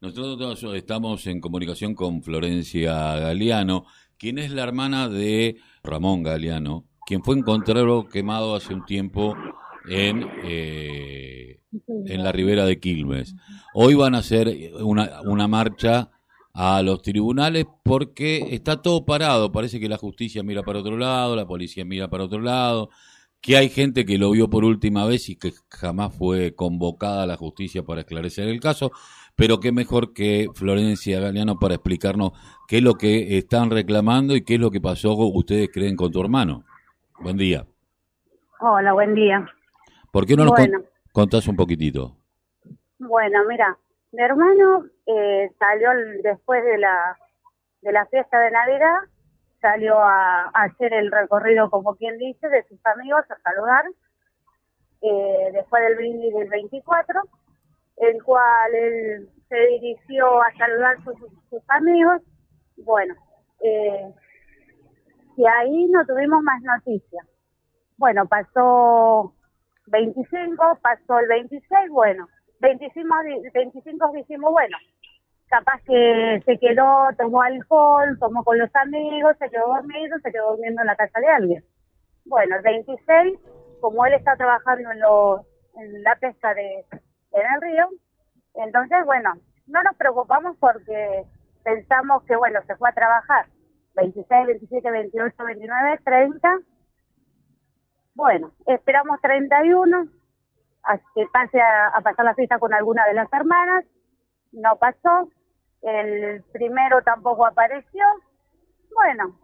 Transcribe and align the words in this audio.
Nosotros 0.00 0.62
estamos 0.74 1.26
en 1.26 1.40
comunicación 1.40 1.94
con 1.94 2.22
Florencia 2.22 3.16
Galeano, 3.16 3.86
quien 4.18 4.38
es 4.38 4.50
la 4.50 4.62
hermana 4.62 5.08
de 5.08 5.56
Ramón 5.82 6.22
Galeano, 6.22 6.84
quien 7.06 7.24
fue 7.24 7.38
encontrado 7.38 8.06
quemado 8.06 8.54
hace 8.54 8.74
un 8.74 8.84
tiempo 8.84 9.34
en, 9.88 10.28
eh, 10.44 11.60
en 11.88 12.22
la 12.22 12.30
ribera 12.30 12.66
de 12.66 12.78
Quilmes. 12.78 13.36
Hoy 13.72 13.94
van 13.94 14.14
a 14.14 14.18
hacer 14.18 14.54
una, 14.80 15.22
una 15.22 15.48
marcha 15.48 16.10
a 16.52 16.82
los 16.82 17.00
tribunales 17.00 17.64
porque 17.82 18.48
está 18.50 18.82
todo 18.82 19.06
parado. 19.06 19.50
Parece 19.50 19.80
que 19.80 19.88
la 19.88 19.96
justicia 19.96 20.42
mira 20.42 20.62
para 20.62 20.80
otro 20.80 20.98
lado, 20.98 21.36
la 21.36 21.46
policía 21.46 21.86
mira 21.86 22.08
para 22.08 22.24
otro 22.24 22.40
lado, 22.40 22.90
que 23.40 23.56
hay 23.56 23.70
gente 23.70 24.04
que 24.04 24.18
lo 24.18 24.30
vio 24.30 24.50
por 24.50 24.64
última 24.64 25.06
vez 25.06 25.28
y 25.30 25.36
que 25.36 25.52
jamás 25.70 26.14
fue 26.14 26.54
convocada 26.54 27.22
a 27.22 27.26
la 27.26 27.36
justicia 27.36 27.82
para 27.82 28.02
esclarecer 28.02 28.48
el 28.48 28.60
caso 28.60 28.92
pero 29.36 29.60
qué 29.60 29.70
mejor 29.70 30.14
que 30.14 30.48
Florencia 30.54 31.20
Galeano 31.20 31.58
para 31.58 31.74
explicarnos 31.74 32.32
qué 32.66 32.78
es 32.78 32.82
lo 32.82 32.94
que 32.94 33.36
están 33.36 33.70
reclamando 33.70 34.34
y 34.34 34.42
qué 34.42 34.54
es 34.54 34.60
lo 34.60 34.70
que 34.70 34.80
pasó, 34.80 35.12
ustedes 35.12 35.68
creen, 35.72 35.94
con 35.94 36.10
tu 36.10 36.20
hermano. 36.22 36.64
Buen 37.20 37.36
día. 37.36 37.66
Hola, 38.60 38.94
buen 38.94 39.14
día. 39.14 39.46
¿Por 40.10 40.24
qué 40.24 40.34
no 40.34 40.46
nos 40.46 40.54
contás 41.12 41.46
un 41.48 41.56
poquitito? 41.56 42.16
Bueno, 42.98 43.40
mira, 43.46 43.76
mi 44.12 44.22
hermano 44.22 44.86
eh, 45.04 45.50
salió 45.58 45.90
después 46.22 46.64
de 46.64 46.78
la, 46.78 47.18
de 47.82 47.92
la 47.92 48.06
fiesta 48.06 48.40
de 48.40 48.50
Navidad, 48.50 48.96
salió 49.60 49.98
a, 49.98 50.44
hacer 50.54 50.94
el 50.94 51.12
recorrido, 51.12 51.68
como 51.68 51.94
quien 51.96 52.16
dice, 52.16 52.48
de 52.48 52.64
sus 52.68 52.78
amigos 52.86 53.24
a 53.28 53.36
saludar, 53.42 53.84
eh, 55.02 55.50
después 55.52 55.82
del 55.82 55.96
brindis 55.96 56.32
del 56.32 56.48
24 56.48 57.20
el 57.96 58.22
cual 58.22 58.74
él 58.74 59.28
se 59.48 59.56
dirigió 59.56 60.42
a 60.42 60.52
saludar 60.56 60.96
a 60.96 61.04
sus, 61.04 61.62
amigos. 61.68 62.22
Bueno, 62.76 63.14
eh, 63.62 64.12
y 65.36 65.46
ahí 65.46 65.86
no 65.88 66.04
tuvimos 66.06 66.42
más 66.42 66.60
noticias. 66.62 67.26
Bueno, 67.96 68.26
pasó 68.26 69.34
25, 69.86 70.78
pasó 70.82 71.18
el 71.20 71.28
26, 71.28 71.90
bueno, 71.90 72.28
25, 72.60 73.08
25 73.54 74.12
dijimos, 74.14 74.52
bueno, 74.52 74.76
capaz 75.48 75.80
que 75.86 76.42
se 76.44 76.58
quedó, 76.58 77.08
tomó 77.16 77.42
alcohol, 77.42 78.18
tomó 78.18 78.44
con 78.44 78.58
los 78.58 78.74
amigos, 78.74 79.36
se 79.38 79.48
quedó 79.48 79.68
dormido, 79.68 80.18
se 80.22 80.32
quedó 80.32 80.50
durmiendo 80.50 80.82
en 80.82 80.86
la 80.86 80.96
casa 80.96 81.20
de 81.20 81.28
alguien. 81.28 81.64
Bueno, 82.24 82.56
el 82.56 82.62
26, 82.62 83.38
como 83.80 84.04
él 84.06 84.14
está 84.14 84.36
trabajando 84.36 84.90
en, 84.90 85.00
los, 85.00 85.40
en 85.76 86.02
la 86.02 86.16
pesca 86.16 86.52
de, 86.54 86.84
en 87.36 87.52
el 87.54 87.60
río. 87.60 87.88
Entonces, 88.54 89.04
bueno, 89.04 89.34
no 89.66 89.82
nos 89.82 89.96
preocupamos 89.96 90.56
porque 90.58 91.24
pensamos 91.62 92.22
que, 92.24 92.36
bueno, 92.36 92.60
se 92.66 92.76
fue 92.76 92.88
a 92.88 92.94
trabajar 92.94 93.46
26, 93.94 94.46
27, 94.46 94.90
28, 94.90 95.44
29, 95.44 96.00
30. 96.04 96.58
Bueno, 98.14 98.52
esperamos 98.66 99.20
31, 99.20 100.08
a 100.84 100.98
que 101.14 101.26
pase 101.32 101.60
a, 101.60 102.00
pasar 102.02 102.24
la 102.24 102.34
fiesta 102.34 102.58
con 102.58 102.72
alguna 102.72 103.06
de 103.06 103.14
las 103.14 103.30
hermanas. 103.32 103.84
No 104.52 104.76
pasó. 104.76 105.30
El 105.82 106.42
primero 106.52 107.02
tampoco 107.02 107.46
apareció. 107.46 108.04
Bueno, 108.94 109.38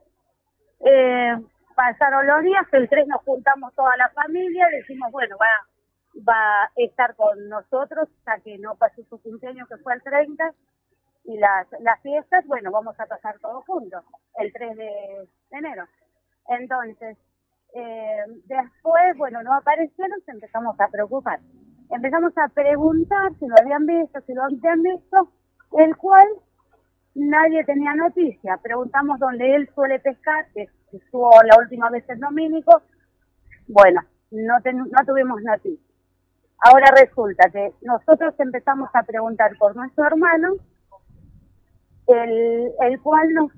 eh, 0.80 1.36
pasaron 1.74 2.26
los 2.26 2.42
días, 2.42 2.66
el 2.72 2.88
3 2.88 3.06
nos 3.06 3.22
juntamos 3.22 3.74
toda 3.74 3.96
la 3.96 4.08
familia, 4.10 4.66
decimos, 4.68 5.12
bueno, 5.12 5.36
va 5.38 5.46
va 6.16 6.64
a 6.64 6.70
estar 6.76 7.14
con 7.16 7.48
nosotros 7.48 8.08
hasta 8.18 8.40
que 8.40 8.58
no 8.58 8.74
pase 8.76 9.04
su 9.04 9.20
cumpleaños 9.20 9.68
que 9.68 9.76
fue 9.78 9.94
el 9.94 10.02
30 10.02 10.52
y 11.24 11.38
las, 11.38 11.66
las 11.80 12.00
fiestas, 12.00 12.46
bueno, 12.46 12.70
vamos 12.70 12.98
a 12.98 13.06
pasar 13.06 13.38
todos 13.38 13.64
juntos 13.64 14.04
el 14.38 14.52
3 14.52 14.76
de 14.76 15.28
enero. 15.52 15.84
Entonces, 16.48 17.16
eh, 17.74 18.24
después, 18.46 19.16
bueno, 19.16 19.42
no 19.42 19.54
aparecieron, 19.54 20.20
empezamos 20.26 20.78
a 20.80 20.88
preocupar. 20.88 21.40
Empezamos 21.90 22.32
a 22.36 22.48
preguntar 22.48 23.32
si 23.38 23.46
lo 23.46 23.54
habían 23.58 23.86
visto, 23.86 24.20
si 24.22 24.34
lo 24.34 24.44
habían 24.44 24.82
visto, 24.82 25.32
el 25.78 25.96
cual 25.96 26.26
nadie 27.14 27.64
tenía 27.64 27.94
noticia. 27.94 28.58
Preguntamos 28.62 29.18
dónde 29.18 29.54
él 29.54 29.68
suele 29.74 30.00
pescar, 30.00 30.46
que 30.52 30.68
estuvo 30.92 31.30
la 31.44 31.56
última 31.58 31.90
vez 31.90 32.08
en 32.08 32.20
Domínico. 32.20 32.82
Bueno, 33.68 34.02
no, 34.30 34.54
no 34.64 35.06
tuvimos 35.06 35.42
noticia. 35.42 35.91
Ahora 36.64 36.86
resulta 36.96 37.50
que 37.50 37.72
nosotros 37.82 38.34
empezamos 38.38 38.88
a 38.94 39.02
preguntar 39.02 39.50
por 39.58 39.74
nuestro 39.74 40.06
hermano, 40.06 40.54
el, 42.06 43.00
cual 43.02 43.34
nos 43.34 43.50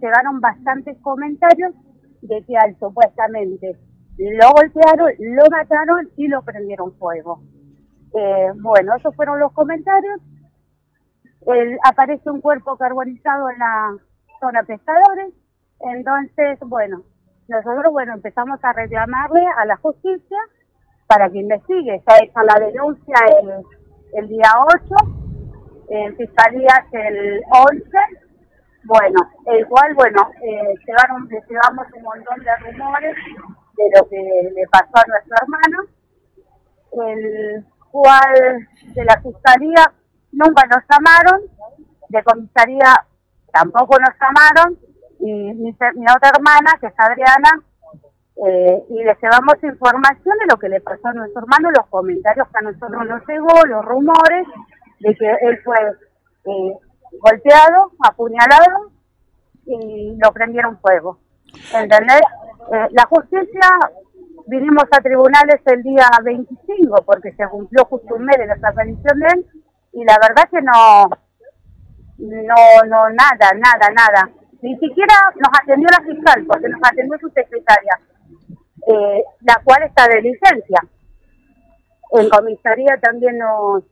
llegaron 0.00 0.40
bastantes 0.40 0.96
comentarios 0.98 1.74
de 2.20 2.44
que 2.44 2.56
al 2.56 2.78
supuestamente 2.78 3.76
lo 4.16 4.52
golpearon, 4.52 5.10
lo 5.18 5.42
mataron 5.50 6.08
y 6.16 6.28
lo 6.28 6.42
prendieron 6.42 6.94
fuego. 6.98 7.42
Eh, 8.14 8.52
bueno, 8.54 8.94
esos 8.96 9.16
fueron 9.16 9.40
los 9.40 9.52
comentarios. 9.52 10.20
Aparece 11.82 12.30
un 12.30 12.40
cuerpo 12.40 12.76
carbonizado 12.76 13.50
en 13.50 13.58
la 13.58 13.96
zona 14.38 14.62
pescadores. 14.62 15.34
Entonces, 15.80 16.60
bueno, 16.60 17.02
nosotros, 17.48 17.92
bueno, 17.92 18.14
empezamos 18.14 18.62
a 18.62 18.72
reclamarle 18.72 19.44
a 19.58 19.64
la 19.64 19.76
justicia 19.78 20.38
para 21.12 21.28
que 21.28 21.38
investigue. 21.38 21.96
Está 21.96 22.16
hecha 22.22 22.42
la 22.42 22.66
denuncia 22.66 23.16
el, 24.14 24.28
día 24.28 24.50
8, 24.66 24.94
en 25.90 26.16
Fiscalía 26.16 26.86
el 26.92 27.42
11. 27.50 27.84
Bueno, 28.84 29.20
el 29.46 29.66
cual, 29.66 29.94
bueno, 29.94 30.30
eh, 30.42 30.74
llevaron, 30.86 31.28
llevamos 31.28 31.86
un 31.94 32.02
montón 32.02 32.38
de 32.40 32.56
rumores 32.56 33.16
de 33.76 33.84
lo 33.94 34.08
que 34.08 34.50
le 34.54 34.66
pasó 34.70 34.90
a 34.94 35.04
nuestro 35.06 35.36
hermano, 35.40 35.82
el 37.08 37.64
cual 37.90 38.68
de 38.94 39.04
la 39.04 39.20
Fiscalía 39.20 39.92
nunca 40.32 40.66
nos 40.66 40.82
llamaron, 40.90 41.42
de 42.08 42.22
comisaría 42.24 43.06
tampoco 43.52 43.98
nos 44.00 44.14
llamaron, 44.18 44.78
y 45.20 45.30
mi, 45.30 45.76
mi 45.94 46.06
otra 46.10 46.30
hermana, 46.34 46.72
que 46.80 46.86
es 46.86 46.94
Adriana, 46.96 47.62
eh, 48.44 48.84
y 48.88 49.04
le 49.04 49.16
llevamos 49.22 49.54
información 49.62 50.36
de 50.40 50.46
lo 50.50 50.58
que 50.58 50.68
le 50.68 50.80
pasó 50.80 51.08
a 51.08 51.12
nuestro 51.12 51.42
hermano, 51.42 51.70
los 51.70 51.86
comentarios 51.86 52.48
que 52.48 52.58
a 52.58 52.62
nosotros 52.62 53.06
nos 53.06 53.22
llegó, 53.28 53.66
los 53.66 53.84
rumores 53.84 54.48
de 54.98 55.14
que 55.14 55.30
él 55.42 55.60
fue 55.62 55.76
eh, 55.78 56.76
golpeado, 57.20 57.92
apuñalado 58.04 58.90
y 59.64 60.18
lo 60.20 60.32
prendieron 60.32 60.76
fuego. 60.80 61.20
¿Entendés? 61.72 62.22
Eh, 62.72 62.88
la 62.90 63.06
justicia, 63.06 63.78
vinimos 64.48 64.86
a 64.90 65.00
tribunales 65.00 65.60
el 65.66 65.82
día 65.84 66.08
25 66.24 66.96
porque 67.04 67.32
se 67.34 67.46
cumplió 67.48 67.84
justo 67.84 68.16
un 68.16 68.24
mes 68.24 68.38
de 68.38 68.46
la 68.46 68.54
desaparición 68.56 69.20
de 69.20 69.26
él 69.34 69.46
y 69.92 70.04
la 70.04 70.18
verdad 70.20 70.48
que 70.50 70.62
no, 70.62 71.08
no, 72.18 72.88
no, 72.88 73.08
nada, 73.10 73.52
nada, 73.54 73.88
nada. 73.94 74.30
Ni 74.62 74.76
siquiera 74.78 75.14
nos 75.36 75.60
atendió 75.62 75.88
la 75.90 76.04
fiscal 76.04 76.44
porque 76.48 76.68
nos 76.68 76.80
atendió 76.82 77.18
su 77.20 77.28
secretaria 77.30 78.00
eh, 78.88 79.22
la 79.40 79.60
cual 79.64 79.82
está 79.84 80.08
de 80.08 80.22
licencia. 80.22 80.80
En 82.12 82.28
comisaría 82.28 82.98
también 83.00 83.38
nos, 83.38 83.84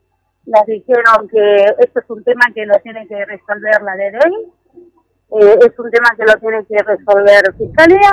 nos 0.46 0.66
dijeron 0.66 1.28
que 1.28 1.64
esto 1.78 2.00
es 2.00 2.10
un 2.10 2.24
tema 2.24 2.46
que 2.54 2.66
lo 2.66 2.78
tiene 2.80 3.06
que 3.06 3.24
resolver 3.24 3.82
la 3.82 3.94
DDI, 3.94 4.52
eh, 5.32 5.58
es 5.64 5.78
un 5.78 5.90
tema 5.90 6.10
que 6.16 6.24
lo 6.24 6.34
tiene 6.40 6.64
que 6.66 6.82
resolver 6.82 7.54
Fiscalía, 7.56 8.10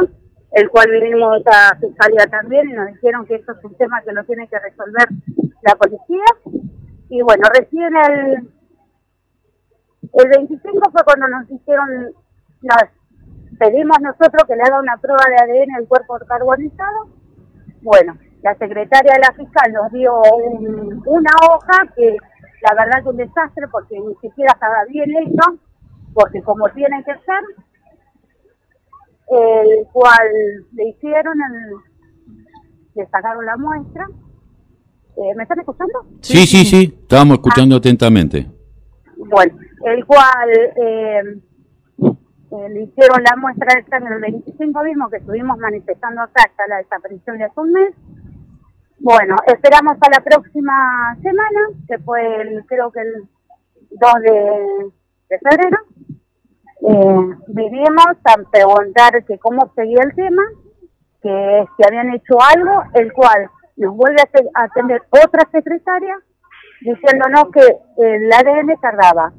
el 0.52 0.70
cual 0.70 0.92
vinimos 0.92 1.42
a 1.48 1.76
Fiscalía 1.78 2.28
también 2.28 2.70
y 2.70 2.74
nos 2.74 2.88
dijeron 2.88 3.26
que 3.26 3.36
esto 3.36 3.54
es 3.54 3.64
un 3.64 3.76
tema 3.76 4.02
que 4.04 4.14
lo 4.14 4.24
tiene 4.26 4.48
que 4.48 4.60
resolver 4.60 5.08
la 5.64 5.76
policía. 5.76 6.26
Y 7.10 7.22
bueno, 7.22 7.44
recién 7.58 7.90
el, 7.96 8.50
el 10.14 10.30
25 10.30 10.92
fue 10.92 11.04
cuando 11.04 11.28
nos 11.28 11.48
dijeron, 11.48 12.14
nos 12.62 12.84
pedimos 13.58 13.98
nosotros 14.02 14.44
que 14.48 14.56
le 14.56 14.64
haga 14.64 14.80
una 14.80 14.98
prueba 14.98 15.24
de 15.30 15.36
ADN 15.36 15.76
al 15.76 15.88
cuerpo 15.88 16.18
carbonizado. 16.28 17.10
Bueno, 17.82 18.18
la 18.42 18.56
secretaria 18.56 19.14
de 19.14 19.20
la 19.20 19.34
fiscal 19.34 19.72
nos 19.74 19.92
dio 19.92 20.14
una 21.06 21.32
hoja 21.50 21.88
que 21.96 22.18
la 22.62 22.74
verdad 22.74 23.00
es 23.00 23.06
un 23.06 23.18
desastre 23.18 23.68
porque 23.72 24.00
ni 24.00 24.16
siquiera 24.16 24.54
estaba 24.54 24.86
bien 24.90 25.10
hecho, 25.18 25.60
porque 26.14 26.42
como 26.42 26.70
tiene 26.70 27.04
que 27.04 27.14
ser, 27.14 27.44
el 29.30 29.88
cual 29.92 30.28
le 30.74 30.90
hicieron, 30.90 31.38
le 32.96 33.08
sacaron 33.08 33.46
la 33.46 33.58
muestra. 33.58 34.08
Eh, 35.18 35.36
¿Me 35.36 35.44
están 35.44 35.60
escuchando? 35.60 36.06
Sí, 36.22 36.46
sí, 36.46 36.64
sí, 36.64 37.00
estábamos 37.02 37.38
escuchando 37.38 37.76
ah. 37.76 37.80
atentamente. 37.80 38.48
Bueno, 39.18 39.58
el 39.86 40.06
cual 40.06 40.50
eh, 40.76 41.42
eh, 42.50 42.70
le 42.70 42.84
hicieron 42.84 43.22
la 43.24 43.36
muestra 43.36 43.76
de 43.76 43.86
sangre 43.90 44.16
el 44.16 44.22
25 44.22 44.84
mismo 44.84 45.10
que 45.10 45.18
estuvimos 45.18 45.58
manifestando 45.58 46.22
acá 46.22 46.44
hasta 46.46 46.68
la 46.68 46.78
desaparición 46.78 47.38
de 47.38 47.44
hace 47.44 47.60
un 47.60 47.72
mes. 47.74 47.94
Bueno, 49.00 49.36
esperamos 49.46 49.98
a 50.00 50.10
la 50.10 50.24
próxima 50.24 51.18
semana, 51.22 51.60
que 51.88 51.98
fue 52.00 52.42
el, 52.42 52.66
creo 52.66 52.92
que 52.92 53.02
el 53.02 53.28
2 53.92 54.14
de, 54.22 55.40
febrero. 55.40 55.78
Eh, 56.90 57.36
vivimos 57.48 58.16
a 58.24 58.36
preguntar 58.50 59.26
que 59.26 59.38
cómo 59.40 59.72
seguía 59.76 60.04
el 60.04 60.16
tema, 60.16 60.44
que 61.22 61.66
si 61.76 61.84
habían 61.86 62.14
hecho 62.14 62.38
algo, 62.42 62.84
el 62.94 63.12
cual 63.12 63.50
nos 63.76 63.96
vuelve 63.96 64.22
a 64.56 64.64
atender 64.64 65.04
otra 65.10 65.50
secretaria 65.52 66.18
diciéndonos 66.82 67.52
que 67.52 67.78
el 67.98 68.32
ADN 68.32 68.80
tardaba 68.80 69.34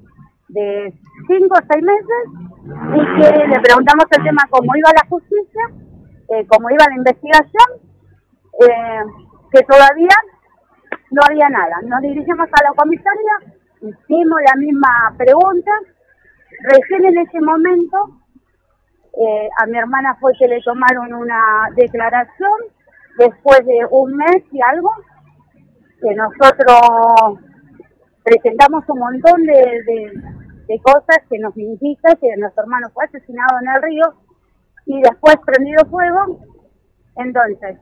de 0.49 0.93
5 1.27 1.57
a 1.57 1.65
6 1.73 1.83
meses 1.83 2.48
y 2.69 3.49
le 3.49 3.61
preguntamos 3.61 4.05
el 4.11 4.25
tema 4.25 4.43
cómo 4.51 4.77
iba 4.77 4.91
la 4.93 5.09
justicia, 5.09 5.63
eh, 6.29 6.47
cómo 6.49 6.69
iba 6.71 6.85
la 6.87 6.97
investigación, 6.97 7.69
eh, 8.61 9.03
que 9.53 9.63
todavía 9.63 10.17
no 11.11 11.23
había 11.27 11.49
nada. 11.49 11.77
Nos 11.87 12.03
dirigimos 12.03 12.49
a 12.53 12.63
la 12.63 12.75
comisaría, 12.77 13.55
hicimos 13.81 14.41
la 14.45 14.61
misma 14.61 15.15
pregunta, 15.17 15.71
recién 16.65 17.07
en 17.07 17.19
ese 17.19 17.41
momento 17.41 18.21
eh, 19.15 19.49
a 19.59 19.67
mi 19.67 19.79
hermana 19.79 20.17
fue 20.21 20.33
que 20.39 20.47
le 20.47 20.61
tomaron 20.61 21.15
una 21.15 21.71
declaración 21.75 22.61
después 23.17 23.65
de 23.65 23.87
un 23.91 24.15
mes 24.15 24.43
y 24.53 24.61
algo, 24.61 24.93
que 26.03 26.15
nosotros 26.15 27.41
presentamos 28.23 28.85
un 28.89 28.99
montón 28.99 29.43
de, 29.45 30.13
cosas 30.79 31.19
que 31.31 31.39
nos 31.39 31.57
indican 31.57 32.17
que 32.21 32.37
nuestro 32.37 32.65
hermano 32.65 32.89
fue 32.93 33.07
asesinado 33.07 33.59
en 33.63 33.69
el 33.69 33.83
río 33.83 34.15
y 34.87 35.01
después 35.01 35.37
prendido 35.45 35.85
fuego. 35.87 36.41
Entonces, 37.17 37.79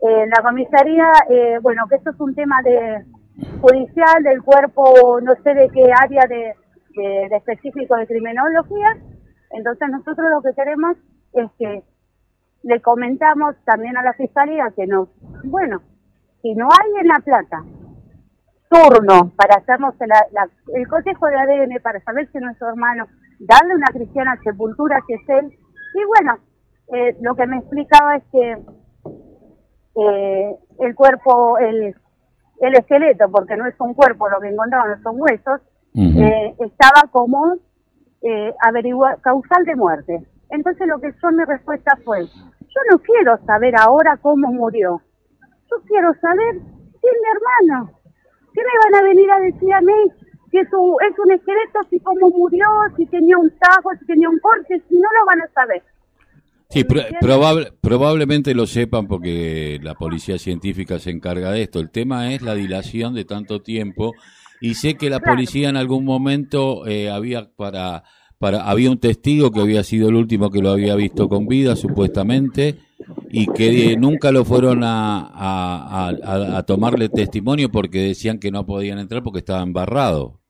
eh, 0.00 0.26
la 0.26 0.42
comisaría, 0.42 1.12
eh, 1.28 1.58
bueno, 1.60 1.82
que 1.88 1.96
esto 1.96 2.10
es 2.10 2.20
un 2.20 2.34
tema 2.34 2.56
de 2.64 3.04
judicial 3.60 4.22
del 4.22 4.42
cuerpo, 4.42 5.20
no 5.22 5.34
sé 5.42 5.54
de 5.54 5.68
qué 5.68 5.92
área 5.92 6.22
de, 6.26 6.54
de 7.28 7.36
específico 7.36 7.96
de 7.96 8.06
criminología, 8.06 8.96
entonces 9.50 9.88
nosotros 9.90 10.26
lo 10.30 10.42
que 10.42 10.54
queremos 10.54 10.96
es 11.32 11.50
que 11.58 11.82
le 12.62 12.80
comentamos 12.82 13.56
también 13.64 13.96
a 13.96 14.02
la 14.02 14.12
fiscalía 14.14 14.72
que 14.74 14.86
no, 14.86 15.08
bueno, 15.44 15.80
si 16.42 16.54
no 16.54 16.66
hay 16.66 17.00
en 17.00 17.08
La 17.08 17.20
Plata 17.24 17.64
turno 18.70 19.32
para 19.36 19.56
hacernos 19.56 19.94
el 20.74 20.88
cotejo 20.88 21.26
de 21.26 21.36
ADN 21.36 21.82
para 21.82 22.00
saber 22.00 22.30
si 22.30 22.38
es 22.38 22.44
nuestro 22.44 22.68
hermano, 22.68 23.06
darle 23.40 23.74
una 23.74 23.88
cristiana 23.88 24.38
sepultura 24.44 25.02
si 25.06 25.14
es 25.14 25.28
él, 25.28 25.52
y 25.94 26.04
bueno, 26.04 26.38
eh, 26.92 27.16
lo 27.20 27.34
que 27.34 27.46
me 27.46 27.58
explicaba 27.58 28.16
es 28.16 28.22
que 28.30 28.58
eh, 29.96 30.56
el 30.78 30.94
cuerpo, 30.94 31.58
el, 31.58 31.94
el 32.60 32.74
esqueleto, 32.74 33.30
porque 33.30 33.56
no 33.56 33.66
es 33.66 33.74
un 33.80 33.94
cuerpo, 33.94 34.28
lo 34.28 34.40
que 34.40 34.48
encontraron 34.48 34.90
no 34.90 35.02
son 35.02 35.20
huesos, 35.20 35.60
eh, 35.94 36.54
estaba 36.60 37.10
como 37.10 37.56
eh, 38.22 38.54
averiguar 38.62 39.20
causal 39.20 39.64
de 39.64 39.74
muerte. 39.74 40.26
Entonces 40.50 40.86
lo 40.86 41.00
que 41.00 41.12
yo 41.20 41.30
mi 41.32 41.44
respuesta 41.44 41.98
fue, 42.04 42.26
yo 42.26 42.80
no 42.90 42.98
quiero 43.00 43.36
saber 43.46 43.74
ahora 43.76 44.16
cómo 44.18 44.52
murió. 44.52 45.00
Yo 45.70 45.76
quiero 45.86 46.14
saber 46.20 46.54
si 46.54 47.06
es 47.06 47.16
mi 47.20 47.68
hermano. 47.68 47.99
¿Qué 48.52 48.60
me 48.60 48.90
van 48.92 49.02
a 49.02 49.08
venir 49.08 49.30
a 49.30 49.40
decir 49.40 49.72
a 49.72 49.80
mí? 49.80 50.12
Si 50.50 50.58
es 50.58 50.68
un, 50.72 50.96
es 51.08 51.18
un 51.18 51.32
esqueleto, 51.32 51.78
si 51.88 52.00
cómo 52.00 52.30
murió, 52.30 52.66
si 52.96 53.06
tenía 53.06 53.38
un 53.38 53.50
tajo, 53.58 53.90
si 53.98 54.06
tenía 54.06 54.28
un 54.28 54.38
corte, 54.40 54.82
si 54.88 54.94
no 54.96 55.08
lo 55.18 55.26
van 55.26 55.40
a 55.42 55.52
saber. 55.54 55.82
Sí, 56.70 56.84
probable, 56.84 57.72
probablemente 57.80 58.54
lo 58.54 58.66
sepan 58.66 59.08
porque 59.08 59.80
la 59.82 59.94
policía 59.94 60.38
científica 60.38 61.00
se 61.00 61.10
encarga 61.10 61.50
de 61.50 61.62
esto. 61.62 61.80
El 61.80 61.90
tema 61.90 62.32
es 62.32 62.42
la 62.42 62.54
dilación 62.54 63.14
de 63.14 63.24
tanto 63.24 63.60
tiempo 63.60 64.14
y 64.60 64.74
sé 64.74 64.94
que 64.94 65.10
la 65.10 65.18
policía 65.18 65.68
en 65.68 65.76
algún 65.76 66.04
momento 66.04 66.86
eh, 66.86 67.10
había 67.10 67.50
para, 67.56 68.04
para 68.38 68.70
había 68.70 68.90
un 68.90 69.00
testigo 69.00 69.50
que 69.50 69.60
había 69.60 69.82
sido 69.82 70.10
el 70.10 70.14
último 70.14 70.50
que 70.50 70.62
lo 70.62 70.70
había 70.70 70.94
visto 70.94 71.28
con 71.28 71.48
vida 71.48 71.74
supuestamente 71.74 72.78
y 73.32 73.46
que 73.46 73.96
nunca 73.96 74.32
lo 74.32 74.44
fueron 74.44 74.82
a, 74.82 75.20
a, 75.32 76.08
a, 76.58 76.62
tomarle 76.64 77.08
testimonio 77.08 77.70
porque 77.70 77.98
decían 78.08 78.40
que 78.40 78.50
no 78.50 78.66
podían 78.66 78.98
entrar 78.98 79.22
porque 79.22 79.38
estaba 79.38 79.62
embarrado. 79.62 80.40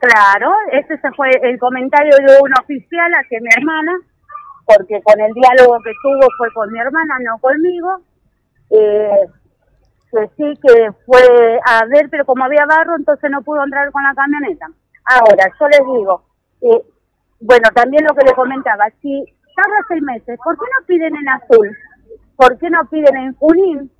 Claro, 0.00 0.50
ese 0.72 0.96
fue 1.14 1.28
el 1.42 1.58
comentario 1.58 2.16
de 2.16 2.38
un 2.40 2.52
oficial 2.58 3.12
hacia 3.12 3.40
mi 3.40 3.48
hermana, 3.54 3.92
porque 4.64 5.02
con 5.02 5.20
el 5.20 5.32
diálogo 5.34 5.78
que 5.84 5.92
tuvo 6.02 6.26
fue 6.38 6.50
con 6.54 6.72
mi 6.72 6.78
hermana, 6.78 7.18
no 7.24 7.38
conmigo. 7.38 8.00
Eh, 8.70 9.26
que 10.10 10.30
sí 10.36 10.60
que 10.62 10.90
fue 11.04 11.60
a 11.66 11.84
ver, 11.86 12.08
pero 12.10 12.24
como 12.24 12.44
había 12.44 12.64
barro, 12.66 12.96
entonces 12.96 13.30
no 13.30 13.42
pudo 13.42 13.62
entrar 13.62 13.90
con 13.92 14.02
la 14.02 14.14
camioneta. 14.14 14.66
Ahora, 15.04 15.52
yo 15.60 15.68
les 15.68 15.80
digo, 15.80 16.24
eh, 16.62 16.82
bueno, 17.40 17.68
también 17.74 18.04
lo 18.08 18.14
que 18.14 18.24
le 18.24 18.32
comentaba, 18.32 18.86
si 19.02 19.24
tarda 19.54 19.84
seis 19.88 20.02
meses, 20.02 20.38
¿por 20.42 20.56
qué 20.56 20.64
no 20.64 20.86
piden 20.86 21.16
en 21.16 21.28
azul? 21.28 21.76
¿Por 22.40 22.56
qué 22.56 22.70
no 22.70 22.88
piden 22.88 23.16
en 23.18 23.34
Junín? 23.34 23.90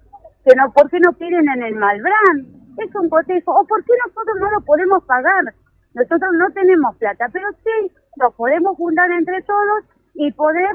Que 0.47 0.57
no, 0.57 0.73
¿Por 0.73 0.89
qué 0.89 0.99
no 0.99 1.13
piden 1.13 1.47
en 1.47 1.63
el 1.63 1.75
Malbrán? 1.75 2.73
Es 2.79 2.95
un 2.95 3.11
cotejo. 3.11 3.53
¿O 3.53 3.67
por 3.67 3.85
qué 3.85 3.93
nosotros 4.07 4.37
no 4.41 4.51
lo 4.51 4.61
podemos 4.63 5.05
pagar? 5.05 5.53
Nosotros 5.93 6.31
no 6.39 6.51
tenemos 6.53 6.97
plata, 6.97 7.27
pero 7.31 7.47
sí 7.63 7.93
lo 8.17 8.31
podemos 8.31 8.79
juntar 8.79 9.11
entre 9.11 9.43
todos 9.43 9.85
y 10.15 10.33
poder 10.33 10.73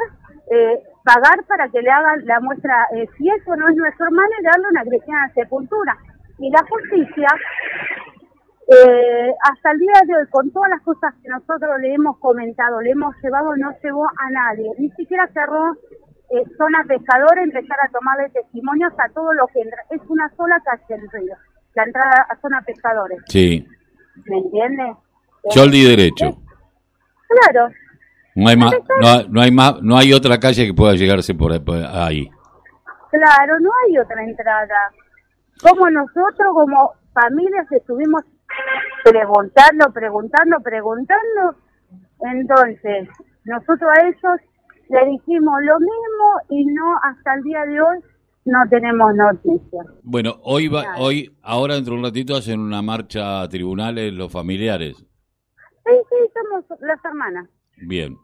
eh, 0.52 0.80
pagar 1.04 1.44
para 1.48 1.68
que 1.70 1.82
le 1.82 1.90
hagan 1.90 2.24
la 2.28 2.40
muestra, 2.40 2.86
eh, 2.94 3.08
si 3.18 3.30
eso 3.30 3.56
no 3.56 3.68
es 3.68 3.76
nuestro 3.76 4.06
hermano, 4.06 4.30
y 4.40 4.44
darle 4.44 4.68
una 4.70 4.84
cristiana 4.84 5.32
sepultura. 5.34 5.98
Y 6.38 6.52
la 6.52 6.62
justicia, 6.70 7.28
eh, 8.68 9.34
hasta 9.42 9.72
el 9.72 9.80
día 9.80 10.02
de 10.06 10.16
hoy, 10.18 10.28
con 10.30 10.52
todas 10.52 10.70
las 10.70 10.82
cosas 10.84 11.16
que 11.24 11.30
nosotros 11.30 11.80
le 11.82 11.96
hemos 11.96 12.20
comentado, 12.20 12.80
le 12.82 12.92
hemos 12.92 13.16
llevado, 13.24 13.56
no 13.58 13.74
llevó 13.82 14.06
a 14.06 14.30
nadie, 14.30 14.70
ni 14.78 14.92
siquiera 14.92 15.28
cerró 15.34 15.74
eh, 16.30 16.44
zona 16.57 16.83
pescadora, 16.88 17.44
empezar 17.44 17.77
a 17.83 17.89
tomarle 17.89 18.30
testimonios 18.30 18.94
a 18.98 19.10
todo 19.10 19.33
lo 19.33 19.48
que 19.48 19.62
entra. 19.62 19.83
Es 19.89 20.01
una 20.10 20.30
sola 20.36 20.62
calle 20.63 21.01
el 21.01 21.12
río, 21.12 21.36
la 21.75 21.83
entrada 21.83 22.27
a 22.30 22.36
zona 22.42 22.62
pescadores. 22.62 23.19
Sí. 23.27 23.68
¿Me 24.25 24.38
entiendes? 24.38 24.98
Choldi 25.50 25.83
derecho. 25.86 26.38
Claro, 27.27 27.69
no 28.36 28.50
hay, 28.50 28.57
más, 28.57 28.74
no, 29.30 29.42
hay 29.42 29.51
más, 29.51 29.81
no 29.81 29.98
hay 29.98 30.12
otra 30.12 30.38
calle 30.38 30.68
que 30.68 30.74
pueda 30.74 30.94
llegarse 30.94 31.33
por 31.33 31.54
ahí. 31.54 32.30
Claro, 33.10 33.60
no 33.62 33.71
hay 33.86 33.98
otra 33.98 34.21
entrada. 34.25 34.92
Como 35.62 35.89
nosotros, 35.89 36.54
como 36.54 36.92
familias, 37.13 37.66
estuvimos 37.71 38.24
preguntando, 39.06 39.89
preguntando, 39.94 40.60
preguntando. 40.60 41.56
Entonces, 42.19 43.07
nosotros 43.45 43.90
a 43.90 44.06
ellos 44.06 44.42
le 44.89 45.06
dijimos 45.06 45.56
lo 45.61 45.80
mismo 45.80 46.42
y 46.49 46.65
no 46.65 46.97
hasta 47.04 47.35
el 47.35 47.44
día 47.44 47.65
de 47.65 47.81
hoy 47.81 47.97
no 48.45 48.59
tenemos 48.69 49.15
noticias. 49.15 49.85
Bueno, 50.04 50.37
hoy 50.44 50.68
va, 50.68 50.97
hoy, 50.97 51.35
ahora 51.42 51.75
dentro 51.75 51.94
de 51.94 51.99
un 51.99 52.06
ratito 52.06 52.35
hacen 52.35 52.59
una 52.59 52.81
marcha 52.81 53.42
a 53.42 53.49
tribunales 53.49 54.13
los 54.13 54.31
familiares. 54.31 54.97
Sí, 54.97 55.94
sí, 56.09 56.15
somos 56.33 56.63
las 56.81 57.04
hermanas. 57.04 57.49
Bien. 57.77 58.18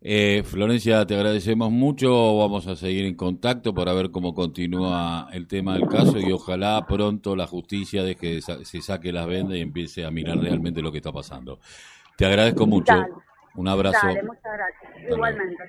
Eh, 0.00 0.42
Florencia, 0.44 1.06
te 1.06 1.14
agradecemos 1.14 1.70
mucho. 1.70 2.36
Vamos 2.36 2.66
a 2.66 2.76
seguir 2.76 3.06
en 3.06 3.16
contacto 3.16 3.74
para 3.74 3.92
ver 3.92 4.10
cómo 4.10 4.34
continúa 4.34 5.28
el 5.32 5.48
tema 5.48 5.74
del 5.74 5.88
caso 5.88 6.18
y 6.18 6.30
ojalá 6.30 6.84
pronto 6.86 7.34
la 7.34 7.46
justicia 7.46 8.02
deje 8.02 8.40
se 8.42 8.82
saque 8.82 9.12
las 9.12 9.26
vendas 9.26 9.56
y 9.56 9.62
empiece 9.62 10.04
a 10.04 10.10
mirar 10.10 10.38
realmente 10.38 10.82
lo 10.82 10.92
que 10.92 10.98
está 10.98 11.10
pasando. 11.10 11.58
Te 12.16 12.26
agradezco 12.26 12.66
mucho. 12.66 12.92
Un 13.56 13.68
abrazo. 13.68 14.06
muchas 14.06 14.42
gracias. 14.42 14.83
Igualmente. 15.08 15.64